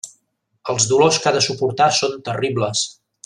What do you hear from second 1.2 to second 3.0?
que ha de suportar són terribles.